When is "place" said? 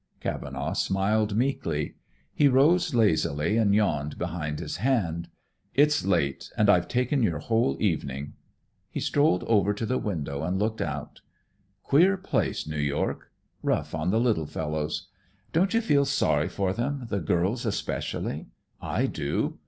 12.17-12.65